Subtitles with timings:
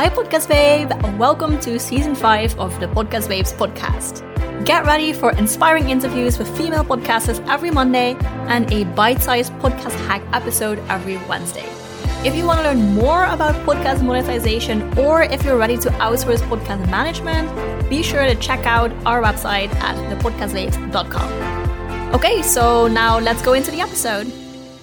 [0.00, 0.88] Hi, Podcast Babe.
[1.18, 4.24] Welcome to season five of the Podcast Babes podcast.
[4.64, 8.16] Get ready for inspiring interviews with female podcasters every Monday
[8.48, 11.68] and a bite sized podcast hack episode every Wednesday.
[12.24, 16.40] If you want to learn more about podcast monetization or if you're ready to outsource
[16.48, 17.50] podcast management,
[17.90, 22.14] be sure to check out our website at thepodcastbabes.com.
[22.14, 24.39] Okay, so now let's go into the episode.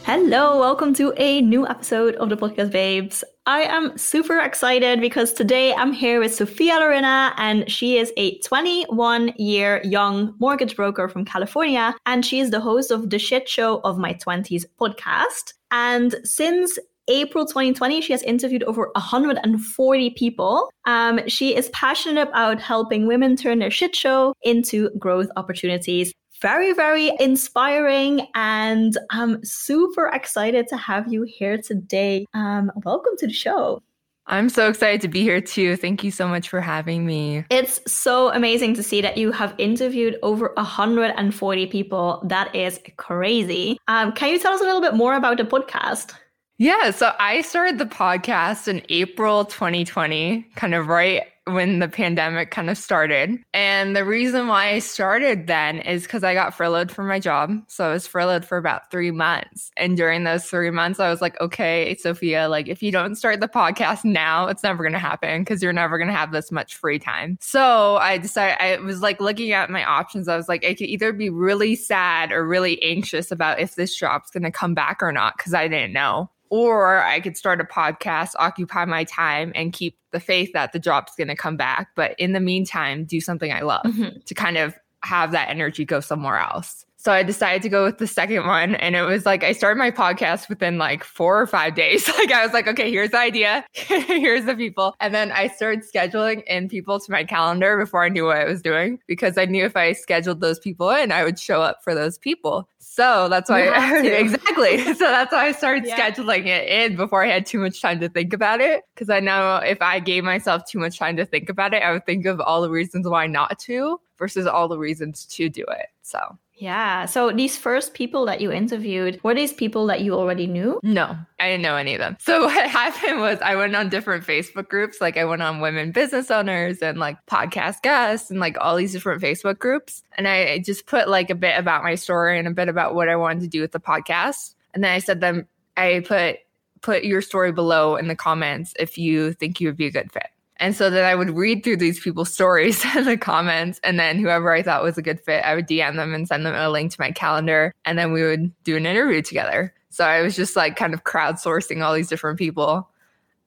[0.08, 3.26] Hello, welcome to a new episode of the Podcast Babes.
[3.46, 8.40] I am super excited because today I'm here with Sophia Lorena, and she is a
[8.40, 13.50] 21 year young mortgage broker from California, and she is the host of the Shit
[13.50, 15.52] Show of My 20s podcast.
[15.72, 16.80] And since
[17.10, 20.70] April 2020, she has interviewed over 140 people.
[20.86, 26.74] Um, she is passionate about helping women turn their shit show into growth opportunities very,
[26.74, 28.28] very inspiring.
[28.36, 32.26] And I'm super excited to have you here today.
[32.34, 33.82] Um, welcome to the show.
[34.30, 35.78] I'm so excited to be here too.
[35.78, 37.46] Thank you so much for having me.
[37.50, 42.22] It's so amazing to see that you have interviewed over 140 people.
[42.26, 43.80] That is crazy.
[43.88, 46.14] Um, can you tell us a little bit more about the podcast?
[46.58, 52.52] Yeah, so I started the podcast in April 2020, kind of right when the pandemic
[52.52, 53.38] kind of started.
[53.54, 57.58] And the reason why I started then is because I got furloughed from my job.
[57.68, 59.72] So I was furloughed for about three months.
[59.78, 63.40] And during those three months, I was like, okay, Sophia, like if you don't start
[63.40, 66.52] the podcast now, it's never going to happen because you're never going to have this
[66.52, 67.38] much free time.
[67.42, 70.28] So I decided, I was like looking at my options.
[70.28, 73.96] I was like, I could either be really sad or really anxious about if this
[73.96, 77.62] job's going to come back or not because I didn't know or I could start
[77.62, 81.58] a podcast, occupy my time, and keep the faith that the job's going to come
[81.58, 81.90] back.
[81.96, 84.20] But in the meantime, do something I love mm-hmm.
[84.26, 86.86] to kind of have that energy go somewhere else.
[87.00, 88.76] So I decided to go with the second one.
[88.76, 92.10] And it was like, I started my podcast within like four or five days.
[92.18, 93.64] Like, I was like, okay, here's the idea.
[93.74, 94.96] here's the people.
[95.00, 98.46] And then I started scheduling in people to my calendar before I knew what I
[98.46, 101.84] was doing because I knew if I scheduled those people in, I would show up
[101.84, 102.68] for those people.
[102.98, 104.82] So that's why I, exactly.
[104.96, 106.00] So that's why I started yeah.
[106.00, 108.86] scheduling it in before I had too much time to think about it.
[108.96, 111.92] Cause I know if I gave myself too much time to think about it, I
[111.92, 115.64] would think of all the reasons why not to versus all the reasons to do
[115.70, 115.90] it.
[116.02, 117.06] So yeah.
[117.06, 120.80] So these first people that you interviewed, were these people that you already knew?
[120.82, 122.18] No, I didn't know any of them.
[122.20, 125.00] So what happened was I went on different Facebook groups.
[125.00, 128.92] Like I went on women business owners and like podcast guests and like all these
[128.92, 130.02] different Facebook groups.
[130.18, 133.08] And I just put like a bit about my story and a bit about what
[133.08, 134.56] I wanted to do with the podcast.
[134.74, 136.38] And then I said them, I put
[136.82, 140.12] put your story below in the comments if you think you would be a good
[140.12, 140.28] fit.
[140.60, 143.80] And so then I would read through these people's stories in the comments.
[143.84, 146.46] And then whoever I thought was a good fit, I would DM them and send
[146.46, 147.74] them a link to my calendar.
[147.86, 149.74] And then we would do an interview together.
[149.90, 152.90] So I was just like kind of crowdsourcing all these different people.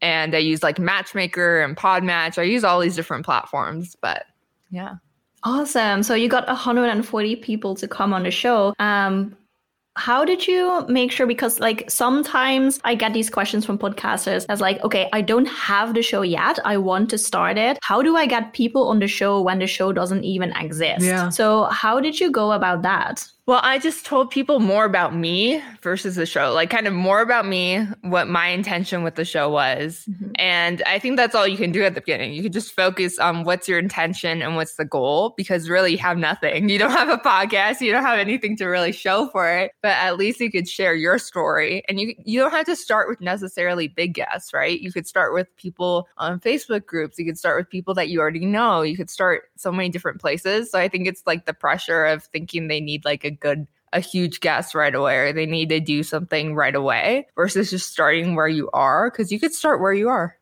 [0.03, 2.39] And I use like Matchmaker and Podmatch.
[2.39, 3.97] I use all these different platforms.
[4.01, 4.25] But
[4.71, 4.95] yeah.
[5.43, 6.03] Awesome.
[6.03, 8.75] So you got 140 people to come on the show.
[8.79, 9.37] Um,
[10.01, 14.59] how did you make sure because like sometimes i get these questions from podcasters as
[14.59, 18.17] like okay i don't have the show yet i want to start it how do
[18.17, 21.29] i get people on the show when the show doesn't even exist yeah.
[21.29, 25.61] so how did you go about that well, I just told people more about me
[25.83, 29.51] versus the show, like kind of more about me, what my intention with the show
[29.51, 30.05] was.
[30.09, 30.31] Mm-hmm.
[30.37, 32.33] And I think that's all you can do at the beginning.
[32.33, 35.99] You can just focus on what's your intention and what's the goal because really you
[35.99, 36.69] have nothing.
[36.69, 39.90] You don't have a podcast, you don't have anything to really show for it, but
[39.97, 41.83] at least you could share your story.
[41.89, 44.81] And you you don't have to start with necessarily big guests, right?
[44.81, 48.21] You could start with people on Facebook groups, you could start with people that you
[48.21, 48.83] already know.
[48.83, 50.71] You could start so many different places.
[50.71, 54.01] So I think it's like the pressure of thinking they need like a good a
[54.01, 58.37] huge guest right away or they need to do something right away versus just starting
[58.37, 60.37] where you are because you could start where you are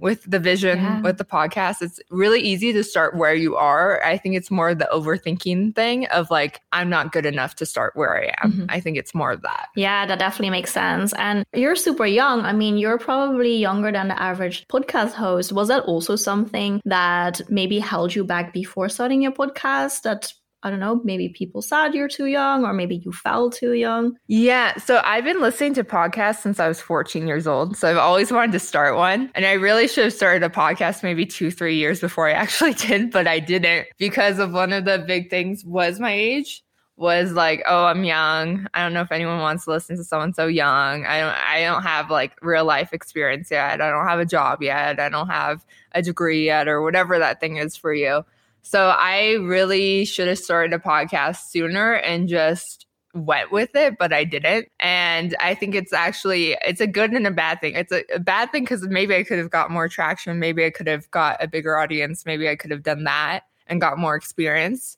[0.00, 1.00] with the vision yeah.
[1.00, 4.02] with the podcast it's really easy to start where you are.
[4.04, 7.96] I think it's more the overthinking thing of like i'm not good enough to start
[7.96, 8.52] where i am.
[8.52, 8.66] Mm-hmm.
[8.68, 9.68] i think it's more of that.
[9.76, 11.12] Yeah that definitely makes sense.
[11.14, 12.40] And you're super young.
[12.40, 15.52] I mean you're probably younger than the average podcast host.
[15.52, 20.32] Was that also something that maybe held you back before starting your podcast that
[20.64, 24.16] I don't know, maybe people said you're too young or maybe you fell too young?
[24.28, 24.74] Yeah.
[24.78, 27.76] So I've been listening to podcasts since I was 14 years old.
[27.76, 29.30] So I've always wanted to start one.
[29.34, 32.72] And I really should have started a podcast maybe two, three years before I actually
[32.72, 36.64] did, but I didn't because of one of the big things was my age
[36.96, 38.66] was like, oh, I'm young.
[38.72, 41.04] I don't know if anyone wants to listen to someone so young.
[41.04, 43.80] I don't I don't have like real life experience yet.
[43.80, 45.00] I don't have a job yet.
[45.00, 48.24] I don't have a degree yet or whatever that thing is for you.
[48.66, 54.10] So I really should have started a podcast sooner and just went with it, but
[54.10, 54.68] I didn't.
[54.80, 57.74] And I think it's actually it's a good and a bad thing.
[57.74, 60.70] It's a, a bad thing because maybe I could have got more traction, maybe I
[60.70, 64.16] could have got a bigger audience, maybe I could have done that and got more
[64.16, 64.96] experience.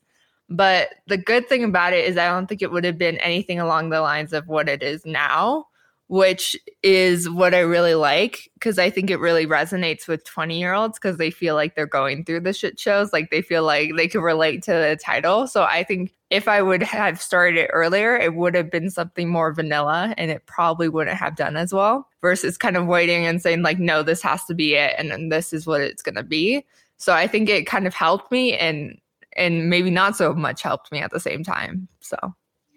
[0.48, 3.58] But the good thing about it is I don't think it would have been anything
[3.58, 5.66] along the lines of what it is now
[6.08, 10.72] which is what I really like because I think it really resonates with 20 year
[10.72, 13.12] olds because they feel like they're going through the shit shows.
[13.12, 15.48] Like they feel like they can relate to the title.
[15.48, 19.28] So I think if I would have started it earlier, it would have been something
[19.28, 23.42] more vanilla and it probably wouldn't have done as well versus kind of waiting and
[23.42, 26.22] saying, like, no, this has to be it and, this is what it's going to
[26.22, 26.64] be.
[26.98, 29.00] So I think it kind of helped me and
[29.36, 31.88] and maybe not so much helped me at the same time.
[32.00, 32.16] So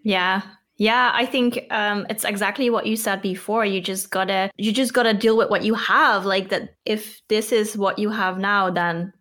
[0.03, 0.41] yeah,
[0.79, 3.65] yeah, I think um, it's exactly what you said before.
[3.65, 6.25] You just gotta you just gotta deal with what you have.
[6.25, 9.11] Like that, if this is what you have now, then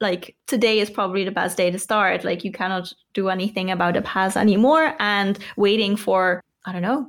[0.00, 2.22] like today is probably the best day to start.
[2.22, 7.08] Like you cannot do anything about the past anymore, and waiting for I don't know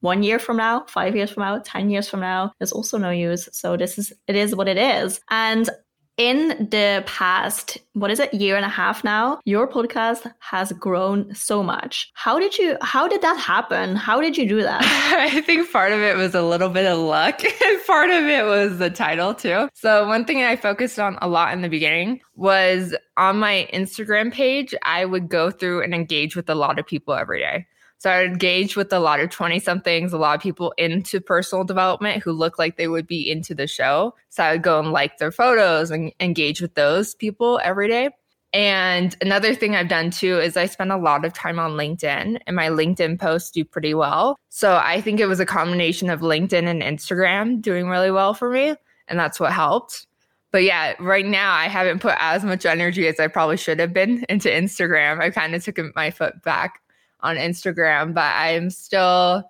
[0.00, 3.10] one year from now, five years from now, 10 years from now, is also no
[3.10, 3.48] use.
[3.52, 5.20] So this is, it is what it is.
[5.30, 5.68] And
[6.16, 11.34] in the past, what is it, year and a half now, your podcast has grown
[11.34, 12.10] so much.
[12.14, 13.96] How did you, how did that happen?
[13.96, 14.82] How did you do that?
[15.18, 18.44] I think part of it was a little bit of luck and part of it
[18.44, 19.68] was the title too.
[19.74, 24.32] So one thing I focused on a lot in the beginning was on my Instagram
[24.32, 27.66] page, I would go through and engage with a lot of people every day.
[27.98, 31.64] So I engaged with a lot of 20 somethings, a lot of people into personal
[31.64, 34.14] development who look like they would be into the show.
[34.28, 38.10] So I would go and like their photos and engage with those people every day.
[38.52, 42.38] And another thing I've done too is I spend a lot of time on LinkedIn
[42.46, 44.36] and my LinkedIn posts do pretty well.
[44.50, 48.50] So I think it was a combination of LinkedIn and Instagram doing really well for
[48.50, 48.74] me.
[49.08, 50.06] And that's what helped.
[50.52, 53.92] But yeah, right now I haven't put as much energy as I probably should have
[53.92, 55.20] been into Instagram.
[55.20, 56.80] I kind of took my foot back
[57.26, 59.44] on Instagram, but I'm still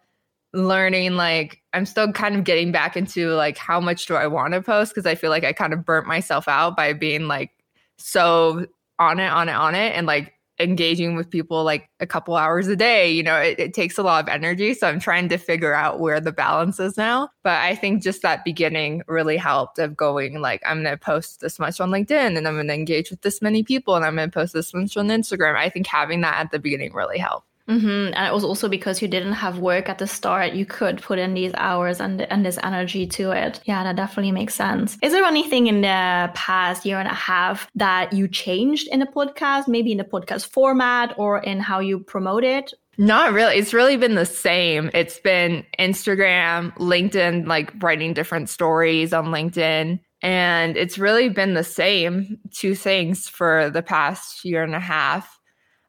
[0.52, 4.54] learning like I'm still kind of getting back into like how much do I want
[4.54, 4.94] to post?
[4.94, 7.50] Because I feel like I kind of burnt myself out by being like
[7.98, 8.66] so
[8.98, 12.66] on it on it on it and like engaging with people like a couple hours
[12.66, 15.36] a day you know it, it takes a lot of energy so i'm trying to
[15.36, 19.78] figure out where the balance is now but i think just that beginning really helped
[19.78, 22.72] of going like i'm going to post this much on linkedin and i'm going to
[22.72, 25.56] engage with this many people and i'm going to post this much on instagram.
[25.56, 28.14] I think having that at the beginning really helped Mm-hmm.
[28.14, 31.18] And it was also because you didn't have work at the start, you could put
[31.18, 33.60] in these hours and, and this energy to it.
[33.64, 34.96] Yeah, that definitely makes sense.
[35.02, 39.06] Is there anything in the past year and a half that you changed in the
[39.06, 42.72] podcast, maybe in the podcast format or in how you promote it?
[42.98, 43.56] Not really.
[43.56, 44.90] It's really been the same.
[44.94, 50.00] It's been Instagram, LinkedIn, like writing different stories on LinkedIn.
[50.22, 55.38] And it's really been the same two things for the past year and a half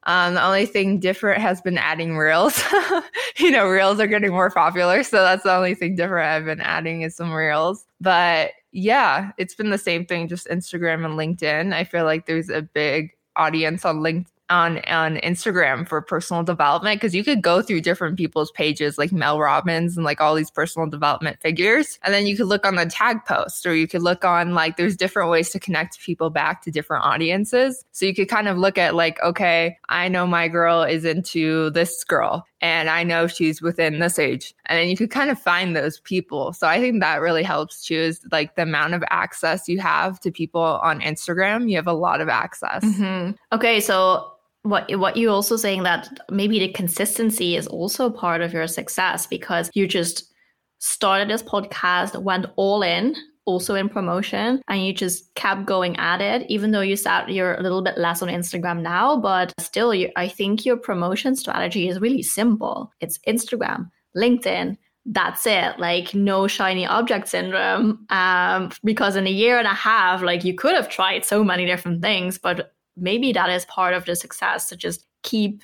[0.08, 2.62] um, the only thing different has been adding reels.
[3.38, 5.02] you know, reels are getting more popular.
[5.02, 7.84] So that's the only thing different I've been adding is some reels.
[8.00, 11.74] But yeah, it's been the same thing, just Instagram and LinkedIn.
[11.74, 17.00] I feel like there's a big audience on LinkedIn on on Instagram for personal development
[17.00, 20.50] because you could go through different people's pages like Mel Robbins and like all these
[20.50, 24.02] personal development figures and then you could look on the tag post or you could
[24.02, 28.14] look on like there's different ways to connect people back to different audiences so you
[28.14, 32.44] could kind of look at like okay I know my girl is into this girl
[32.60, 34.54] and I know she's within this age.
[34.66, 36.52] And then you could kind of find those people.
[36.52, 40.18] So I think that really helps too is like the amount of access you have
[40.20, 41.70] to people on Instagram.
[41.70, 42.84] You have a lot of access.
[42.84, 43.32] Mm-hmm.
[43.52, 48.52] Okay, so what what you also saying that maybe the consistency is also part of
[48.52, 50.32] your success because you just
[50.78, 56.20] started this podcast, went all in, also in promotion, and you just kept going at
[56.20, 56.48] it.
[56.50, 60.10] Even though you said you're a little bit less on Instagram now, but still, you,
[60.16, 62.92] I think your promotion strategy is really simple.
[63.00, 64.76] It's Instagram, LinkedIn,
[65.10, 70.22] that's it like no shiny object syndrome um because in a year and a half
[70.22, 74.04] like you could have tried so many different things but maybe that is part of
[74.04, 75.62] the success to just keep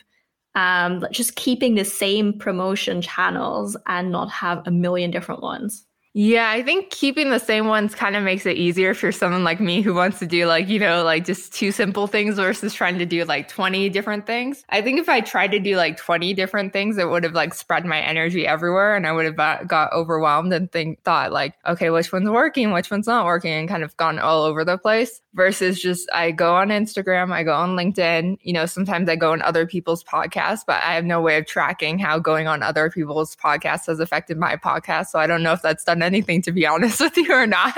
[0.55, 5.85] um, just keeping the same promotion channels and not have a million different ones.
[6.17, 9.59] Yeah, I think keeping the same ones kind of makes it easier you're someone like
[9.59, 12.99] me who wants to do like, you know, like just two simple things versus trying
[12.99, 14.63] to do like 20 different things.
[14.69, 17.53] I think if I tried to do like 20 different things, it would have like
[17.53, 21.91] spread my energy everywhere and I would have got overwhelmed and think thought like, okay,
[21.91, 25.21] which one's working, which one's not working and kind of gone all over the place
[25.35, 29.33] versus just I go on Instagram, I go on LinkedIn, you know, sometimes I go
[29.33, 32.89] on other people's podcasts, but I have no way of tracking how going on other
[32.89, 35.07] people's podcasts has affected my podcast.
[35.07, 37.77] So I don't know if that's done anything to be honest with you or not.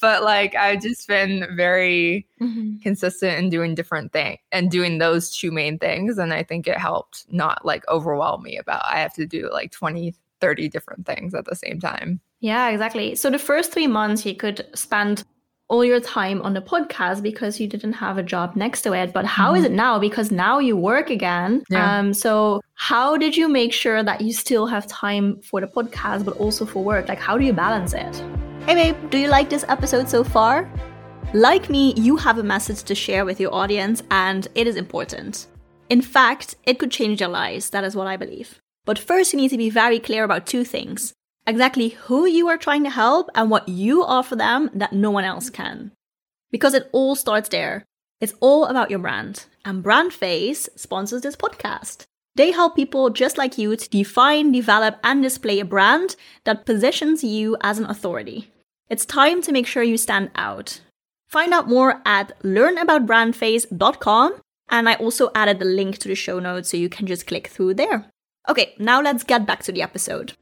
[0.00, 2.78] but like I've just been very mm-hmm.
[2.78, 6.18] consistent in doing different things and doing those two main things.
[6.18, 9.72] And I think it helped not like overwhelm me about I have to do like
[9.72, 12.20] 20, 30 different things at the same time.
[12.40, 13.14] Yeah, exactly.
[13.14, 15.24] So the first three months you could spend
[15.68, 19.12] all your time on the podcast because you didn't have a job next to it.
[19.12, 19.58] But how mm-hmm.
[19.58, 19.98] is it now?
[19.98, 21.62] Because now you work again.
[21.70, 21.98] Yeah.
[21.98, 26.24] Um, so how did you make sure that you still have time for the podcast,
[26.24, 27.08] but also for work?
[27.08, 28.22] Like, how do you balance it?
[28.66, 30.70] Hey, babe, do you like this episode so far?
[31.32, 35.48] Like me, you have a message to share with your audience, and it is important.
[35.88, 37.70] In fact, it could change their lives.
[37.70, 38.60] That is what I believe.
[38.84, 41.14] But first, you need to be very clear about two things
[41.46, 45.24] exactly who you are trying to help and what you offer them that no one
[45.24, 45.92] else can.
[46.50, 47.84] Because it all starts there.
[48.20, 49.46] It's all about your brand.
[49.64, 52.04] And BrandFace sponsors this podcast.
[52.36, 57.22] They help people just like you to define, develop, and display a brand that positions
[57.22, 58.50] you as an authority.
[58.88, 60.80] It's time to make sure you stand out.
[61.28, 66.70] Find out more at learnaboutbrandface.com, and I also added the link to the show notes
[66.70, 68.06] so you can just click through there.
[68.48, 70.34] Okay, now let's get back to the episode.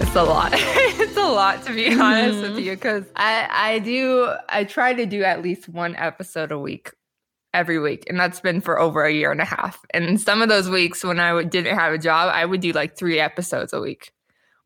[0.00, 0.52] It's a lot.
[0.54, 2.54] it's a lot to be honest mm-hmm.
[2.54, 6.58] with you because I I do I try to do at least one episode a
[6.58, 6.90] week
[7.52, 10.48] every week and that's been for over a year and a half and some of
[10.48, 13.80] those weeks when i didn't have a job i would do like three episodes a
[13.80, 14.12] week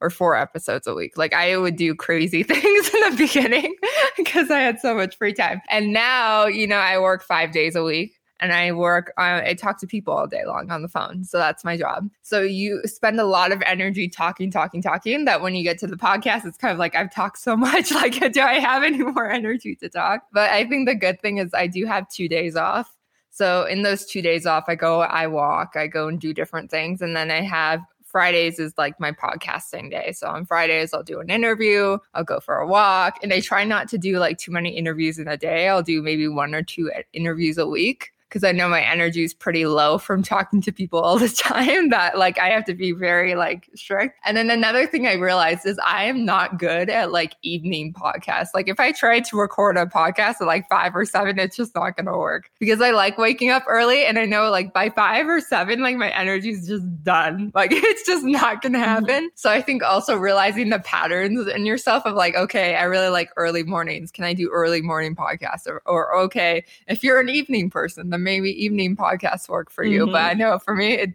[0.03, 3.75] or four episodes a week like i would do crazy things in the beginning
[4.19, 7.75] because i had so much free time and now you know i work five days
[7.75, 10.88] a week and I work on, I talk to people all day long on the
[10.88, 11.25] phone.
[11.25, 12.11] So that's my job.
[12.23, 15.87] So you spend a lot of energy talking, talking, talking that when you get to
[15.87, 17.93] the podcast, it's kind of like I've talked so much.
[17.93, 20.23] Like, do I have any more energy to talk?
[20.33, 22.93] But I think the good thing is I do have two days off.
[23.31, 26.71] So in those two days off, I go, I walk, I go and do different
[26.71, 27.03] things.
[27.03, 30.12] And then I have Fridays is like my podcasting day.
[30.12, 33.64] So on Fridays, I'll do an interview, I'll go for a walk, and I try
[33.64, 35.69] not to do like too many interviews in a day.
[35.69, 39.23] I'll do maybe one or two eh, interviews a week because I know my energy
[39.23, 42.75] is pretty low from talking to people all the time that like I have to
[42.75, 44.19] be very like strict.
[44.25, 48.49] And then another thing I realized is I am not good at like evening podcasts.
[48.53, 51.76] Like if I try to record a podcast at like five or seven, it's just
[51.76, 54.91] not going to work because I like waking up early and I know like by
[54.91, 57.53] five or seven, like my energy is just done.
[57.64, 59.07] Like it's just not going to mm-hmm.
[59.07, 59.31] happen.
[59.37, 63.31] So I think also realizing the patterns in yourself of like, okay, I really like
[63.37, 64.11] early mornings.
[64.11, 65.69] Can I do early morning podcasts?
[65.69, 70.02] Or, or okay, if you're an evening person, then maybe evening podcasts work for you.
[70.02, 70.12] Mm-hmm.
[70.12, 71.11] But I know for me, it,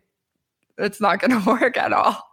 [0.78, 2.24] it's not going to work at all.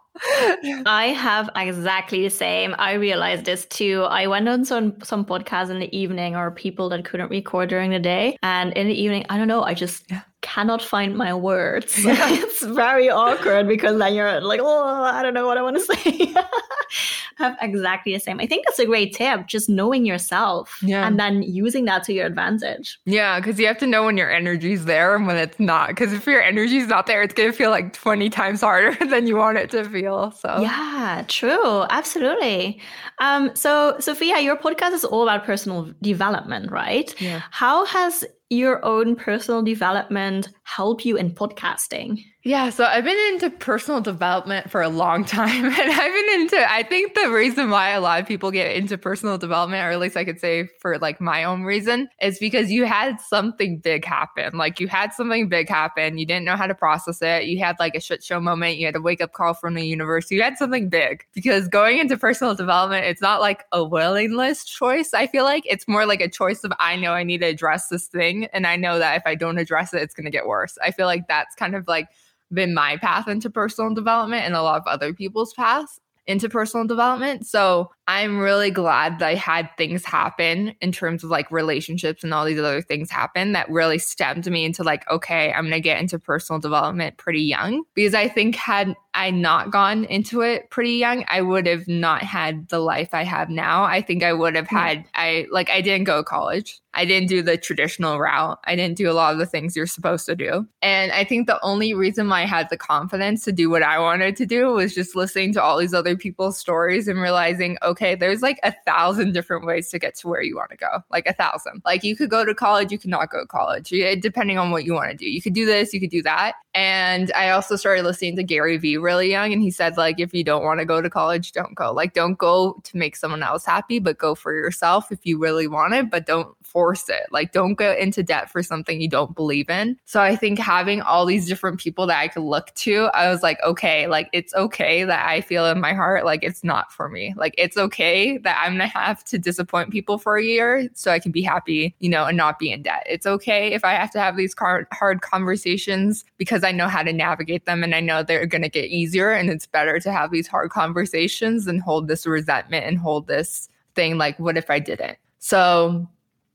[0.85, 2.75] I have exactly the same.
[2.79, 4.03] I realized this too.
[4.09, 7.91] I went on some some podcasts in the evening or people that couldn't record during
[7.91, 8.37] the day.
[8.41, 11.99] And in the evening, I don't know, I just cannot find my words.
[12.57, 15.81] It's very awkward because then you're like, oh, I don't know what I want to
[15.81, 16.33] say.
[17.37, 18.39] Have exactly the same.
[18.39, 21.05] I think that's a great tip, just knowing yourself yeah.
[21.05, 22.99] and then using that to your advantage.
[23.05, 25.89] Yeah, because you have to know when your energy's there and when it's not.
[25.89, 29.27] Because if your energy's not there, it's going to feel like 20 times harder than
[29.27, 30.31] you want it to feel.
[30.31, 31.83] So, yeah, true.
[31.91, 32.79] Absolutely.
[33.19, 37.13] Um, so, Sophia, your podcast is all about personal development, right?
[37.21, 37.43] Yeah.
[37.51, 42.23] How has your own personal development help you in podcasting?
[42.43, 45.65] Yeah, so I've been into personal development for a long time.
[45.77, 48.97] And I've been into, I think the reason why a lot of people get into
[48.97, 52.71] personal development, or at least I could say for like my own reason, is because
[52.71, 54.57] you had something big happen.
[54.57, 56.17] Like you had something big happen.
[56.17, 57.45] You didn't know how to process it.
[57.45, 58.77] You had like a shit show moment.
[58.77, 60.31] You had a wake up call from the universe.
[60.31, 61.25] You had something big.
[61.33, 65.13] Because going into personal development, it's not like a willingness choice.
[65.13, 67.89] I feel like it's more like a choice of I know I need to address
[67.89, 68.45] this thing.
[68.53, 70.77] And I know that if I don't address it, it's going to get worse.
[70.81, 72.07] I feel like that's kind of like,
[72.53, 76.85] been my path into personal development and a lot of other people's paths into personal
[76.85, 77.45] development.
[77.45, 82.33] So I'm really glad that I had things happen in terms of like relationships and
[82.33, 85.81] all these other things happen that really stemmed me into like, okay, I'm going to
[85.81, 87.83] get into personal development pretty young.
[87.95, 92.21] Because I think had I not gone into it pretty young, I would have not
[92.23, 93.83] had the life I have now.
[93.83, 96.79] I think I would have had, I like, I didn't go to college.
[96.93, 98.59] I didn't do the traditional route.
[98.65, 100.67] I didn't do a lot of the things you're supposed to do.
[100.81, 103.99] And I think the only reason why I had the confidence to do what I
[103.99, 107.96] wanted to do was just listening to all these other people's stories and realizing, okay,
[107.97, 110.99] okay, there's like a thousand different ways to get to where you want to go.
[111.09, 111.81] Like a thousand.
[111.83, 113.89] Like you could go to college, you could not go to college,
[114.21, 115.27] depending on what you want to do.
[115.27, 116.53] You could do this, you could do that.
[116.75, 119.51] And I also started listening to Gary Vee really young.
[119.51, 121.91] And he said, like, if you don't want to go to college, don't go.
[121.91, 125.67] Like, don't go to make someone else happy, but go for yourself if you really
[125.67, 126.11] want it.
[126.11, 127.23] But don't force it.
[127.31, 129.97] Like, don't go into debt for something you don't believe in.
[130.05, 133.41] So I think having all these different people that I could look to, I was
[133.41, 137.09] like, okay, like it's okay that I feel in my heart like it's not for
[137.09, 137.33] me.
[137.37, 141.19] Like, it's okay that I'm gonna have to disappoint people for a year so I
[141.19, 143.05] can be happy, you know, and not be in debt.
[143.09, 147.13] It's okay if I have to have these hard conversations because I know how to
[147.13, 149.31] navigate them and I know they're gonna get easier.
[149.31, 153.69] And it's better to have these hard conversations than hold this resentment and hold this
[153.95, 155.17] thing like, what if I didn't?
[155.39, 156.07] So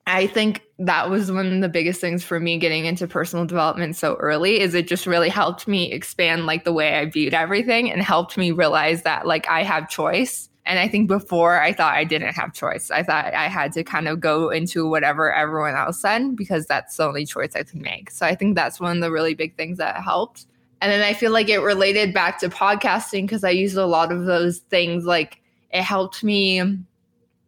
[0.07, 3.95] I think that was one of the biggest things for me getting into personal development
[3.95, 7.91] so early is it just really helped me expand like the way I viewed everything
[7.91, 10.49] and helped me realize that like I have choice.
[10.67, 12.91] And I think before I thought I didn't have choice.
[12.91, 16.97] I thought I had to kind of go into whatever everyone else said because that's
[16.97, 18.11] the only choice I could make.
[18.11, 20.47] So I think that's one of the really big things that helped.
[20.81, 24.11] And then I feel like it related back to podcasting because I used a lot
[24.11, 25.05] of those things.
[25.05, 25.41] Like
[25.71, 26.79] it helped me, it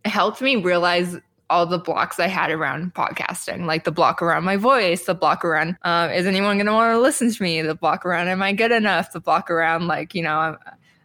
[0.04, 1.16] helped me realize
[1.54, 5.44] all the blocks I had around podcasting, like the block around my voice, the block
[5.44, 7.62] around, uh, is anyone going to want to listen to me?
[7.62, 9.12] The block around, am I good enough?
[9.12, 10.58] The block around, like, you know, I'm,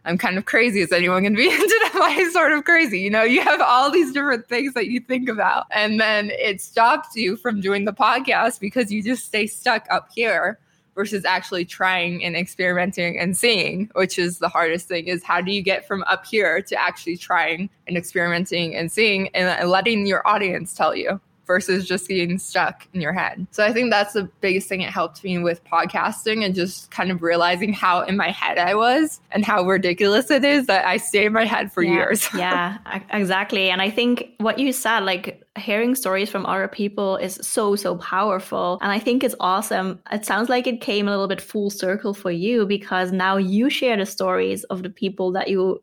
[0.04, 0.80] I'm kind of crazy.
[0.80, 2.98] Is anyone going to be into my sort of crazy?
[2.98, 6.60] You know, you have all these different things that you think about, and then it
[6.60, 10.58] stops you from doing the podcast because you just stay stuck up here
[11.00, 15.50] versus actually trying and experimenting and seeing, which is the hardest thing is how do
[15.50, 20.20] you get from up here to actually trying and experimenting and seeing and letting your
[20.28, 21.18] audience tell you
[21.50, 23.44] versus just getting stuck in your head.
[23.50, 27.10] So I think that's the biggest thing it helped me with podcasting and just kind
[27.10, 30.96] of realizing how in my head I was and how ridiculous it is that I
[30.96, 32.28] stay in my head for yeah, years.
[32.36, 32.78] yeah,
[33.10, 33.68] exactly.
[33.68, 37.96] And I think what you said, like hearing stories from other people is so so
[37.96, 41.68] powerful and i think it's awesome it sounds like it came a little bit full
[41.68, 45.82] circle for you because now you share the stories of the people that you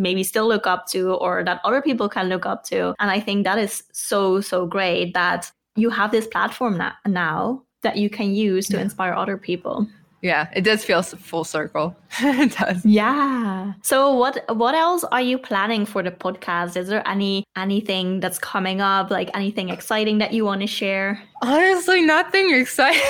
[0.00, 2.94] maybe still look up to or that other people can look up to.
[2.98, 7.62] And I think that is so, so great that you have this platform na- now
[7.82, 8.82] that you can use to yeah.
[8.82, 9.86] inspire other people.
[10.22, 11.96] Yeah, it does feel full circle.
[12.20, 12.84] it does.
[12.84, 13.72] Yeah.
[13.82, 16.76] So what what else are you planning for the podcast?
[16.76, 21.22] Is there any anything that's coming up, like anything exciting that you want to share?
[21.42, 23.00] Honestly, nothing exciting.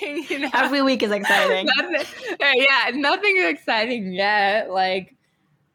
[0.30, 0.50] you know?
[0.54, 1.66] Every week is exciting.
[1.76, 2.06] nothing,
[2.40, 4.70] yeah, nothing exciting yet.
[4.70, 5.14] Like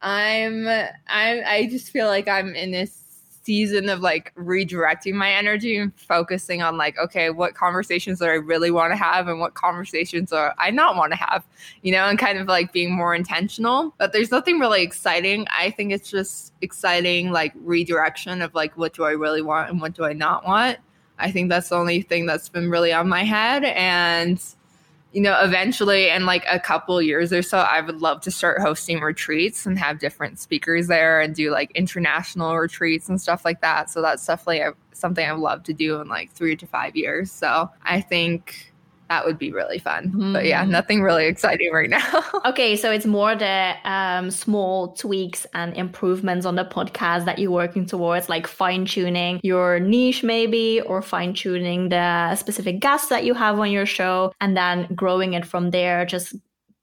[0.02, 3.00] I'm I I just feel like I'm in this
[3.44, 8.34] season of like redirecting my energy and focusing on like okay what conversations do i
[8.34, 11.44] really want to have and what conversations are i not want to have
[11.82, 13.94] you know and kind of like being more intentional.
[13.98, 15.48] But there's nothing really exciting.
[15.58, 19.82] I think it's just exciting like redirection of like what do i really want and
[19.82, 20.78] what do i not want.
[21.18, 24.42] I think that's the only thing that's been really on my head and
[25.12, 28.62] you know, eventually in like a couple years or so, I would love to start
[28.62, 33.62] hosting retreats and have different speakers there and do like international retreats and stuff like
[33.62, 33.90] that.
[33.90, 37.32] So that's definitely something I would love to do in like three to five years.
[37.32, 38.69] So I think
[39.10, 40.12] that would be really fun.
[40.12, 40.34] Mm.
[40.34, 40.72] But yeah, mm-hmm.
[40.72, 42.24] nothing really exciting right now.
[42.46, 47.52] okay, so it's more the um, small tweaks and improvements on the podcast that you're
[47.52, 53.26] working towards, like fine tuning your niche, maybe, or fine tuning the specific guests that
[53.26, 56.36] you have on your show, and then growing it from there, just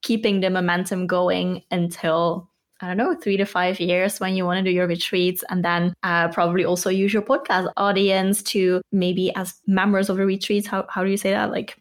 [0.02, 4.58] keeping the momentum going until I don't know, three to five years when you want
[4.58, 9.34] to do your retreats, and then uh, probably also use your podcast audience to maybe
[9.34, 10.66] as members of the retreats.
[10.66, 11.50] How, how do you say that?
[11.50, 11.78] Like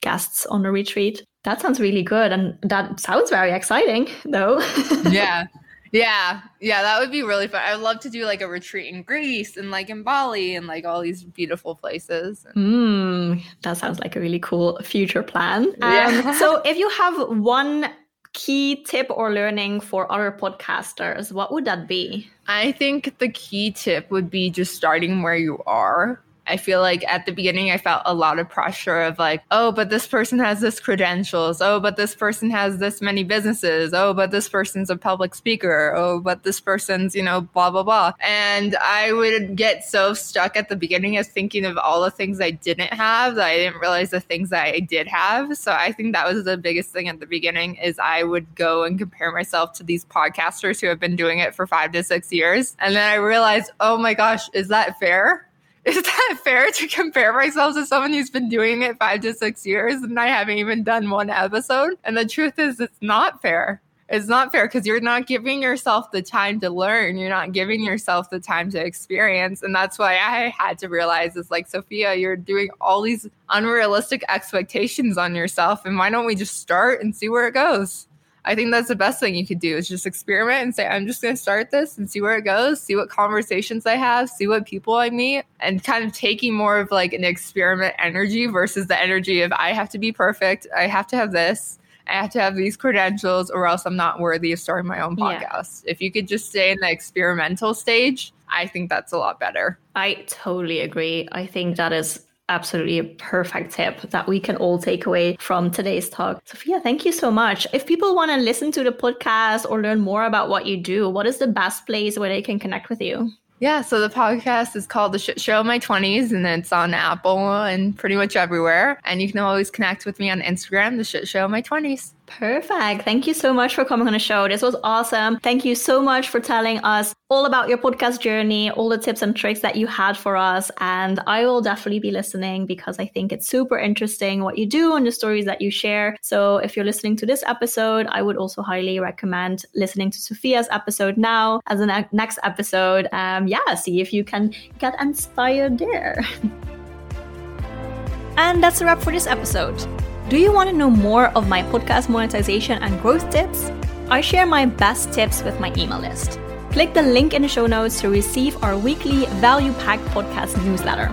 [0.00, 1.24] guests on the retreat.
[1.44, 2.32] That sounds really good.
[2.32, 4.60] And that sounds very exciting, though.
[5.10, 5.46] yeah.
[5.92, 6.42] Yeah.
[6.60, 6.82] Yeah.
[6.82, 7.62] That would be really fun.
[7.64, 10.66] I would love to do like a retreat in Greece and like in Bali and
[10.66, 12.46] like all these beautiful places.
[12.54, 15.74] Mm, that sounds like a really cool future plan.
[15.82, 17.86] Um, so, if you have one
[18.34, 22.28] key tip or learning for other podcasters, what would that be?
[22.46, 26.22] I think the key tip would be just starting where you are.
[26.48, 29.72] I feel like at the beginning, I felt a lot of pressure of like, oh,
[29.72, 31.60] but this person has this credentials.
[31.60, 33.92] Oh, but this person has this many businesses.
[33.92, 35.94] Oh, but this person's a public speaker.
[35.94, 38.12] Oh, but this person's, you know, blah, blah, blah.
[38.20, 42.40] And I would get so stuck at the beginning of thinking of all the things
[42.40, 45.56] I didn't have that I didn't realize the things that I did have.
[45.56, 48.84] So I think that was the biggest thing at the beginning is I would go
[48.84, 52.32] and compare myself to these podcasters who have been doing it for five to six
[52.32, 52.76] years.
[52.78, 55.47] And then I realized, oh my gosh, is that fair?
[55.96, 59.64] is that fair to compare myself to someone who's been doing it five to six
[59.64, 61.96] years and I haven't even done one episode?
[62.04, 63.80] And the truth is, it's not fair.
[64.10, 67.16] It's not fair because you're not giving yourself the time to learn.
[67.16, 69.62] You're not giving yourself the time to experience.
[69.62, 74.24] And that's why I had to realize is like, Sophia, you're doing all these unrealistic
[74.28, 75.86] expectations on yourself.
[75.86, 78.07] And why don't we just start and see where it goes?
[78.44, 81.06] I think that's the best thing you could do is just experiment and say, I'm
[81.06, 84.30] just going to start this and see where it goes, see what conversations I have,
[84.30, 88.46] see what people I meet, and kind of taking more of like an experiment energy
[88.46, 90.66] versus the energy of I have to be perfect.
[90.76, 91.78] I have to have this.
[92.06, 95.14] I have to have these credentials or else I'm not worthy of starting my own
[95.16, 95.84] podcast.
[95.84, 95.90] Yeah.
[95.90, 99.78] If you could just stay in the experimental stage, I think that's a lot better.
[99.94, 101.28] I totally agree.
[101.32, 105.70] I think that is absolutely a perfect tip that we can all take away from
[105.70, 106.42] today's talk.
[106.44, 107.66] Sophia, thank you so much.
[107.72, 111.08] If people want to listen to the podcast or learn more about what you do,
[111.08, 113.30] what is the best place where they can connect with you?
[113.60, 116.94] Yeah, so the podcast is called The Shit Show of My 20s, and it's on
[116.94, 119.00] Apple and pretty much everywhere.
[119.04, 122.12] And you can always connect with me on Instagram, The Shit Show of My 20s.
[122.28, 123.02] Perfect.
[123.02, 124.46] Thank you so much for coming on the show.
[124.46, 125.38] This was awesome.
[125.40, 129.22] Thank you so much for telling us all about your podcast journey, all the tips
[129.22, 130.70] and tricks that you had for us.
[130.78, 134.94] And I will definitely be listening because I think it's super interesting what you do
[134.94, 136.16] and the stories that you share.
[136.22, 140.68] So if you're listening to this episode, I would also highly recommend listening to Sophia's
[140.70, 143.08] episode now as a next episode.
[143.12, 146.24] Um, yeah, see if you can get inspired there.
[148.36, 149.86] and that's a wrap for this episode.
[150.28, 153.70] Do you want to know more of my podcast monetization and growth tips?
[154.10, 156.38] I share my best tips with my email list.
[156.70, 161.08] Click the link in the show notes to receive our weekly value packed podcast newsletter.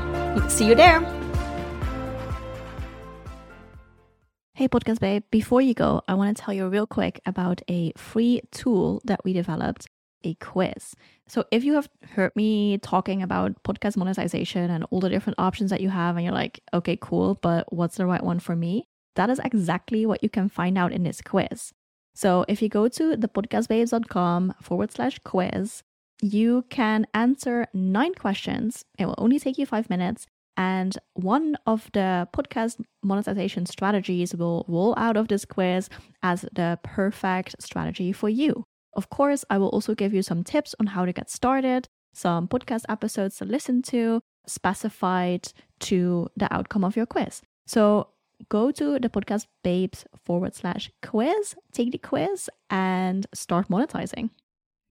[0.50, 1.00] See you there.
[4.54, 7.94] Hey, Podcast Babe, before you go, I want to tell you real quick about a
[7.96, 9.88] free tool that we developed
[10.26, 10.94] a quiz.
[11.30, 15.70] So, if you have heard me talking about podcast monetization and all the different options
[15.70, 18.90] that you have, and you're like, okay, cool, but what's the right one for me?
[19.16, 21.74] That is exactly what you can find out in this quiz.
[22.14, 25.84] So if you go to thepodcastbabes.com forward slash quiz,
[26.22, 28.86] you can answer nine questions.
[28.98, 30.26] It will only take you five minutes.
[30.58, 35.90] And one of the podcast monetization strategies will roll out of this quiz
[36.24, 38.64] as the perfect strategy for you.
[38.94, 42.48] Of course, I will also give you some tips on how to get started, some
[42.48, 45.50] podcast episodes to listen to, specified
[45.82, 47.42] to the outcome of your quiz.
[47.68, 48.08] So
[48.50, 54.30] go to the podcast babes forward slash quiz, take the quiz, and start monetizing.